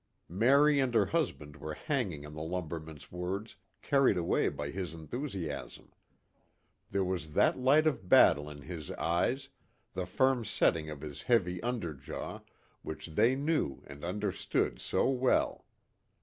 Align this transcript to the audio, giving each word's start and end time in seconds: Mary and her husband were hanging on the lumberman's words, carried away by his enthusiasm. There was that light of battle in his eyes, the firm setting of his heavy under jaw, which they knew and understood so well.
Mary 0.29 0.79
and 0.79 0.95
her 0.95 1.05
husband 1.05 1.57
were 1.57 1.75
hanging 1.75 2.25
on 2.25 2.33
the 2.33 2.41
lumberman's 2.41 3.11
words, 3.11 3.57
carried 3.83 4.17
away 4.17 4.49
by 4.49 4.71
his 4.71 4.95
enthusiasm. 4.95 5.91
There 6.89 7.03
was 7.03 7.33
that 7.33 7.59
light 7.59 7.85
of 7.85 8.09
battle 8.09 8.49
in 8.49 8.63
his 8.63 8.89
eyes, 8.93 9.49
the 9.93 10.07
firm 10.07 10.43
setting 10.43 10.89
of 10.89 11.01
his 11.01 11.21
heavy 11.21 11.61
under 11.61 11.93
jaw, 11.93 12.39
which 12.81 13.09
they 13.09 13.35
knew 13.35 13.83
and 13.85 14.03
understood 14.03 14.81
so 14.81 15.07
well. 15.07 15.67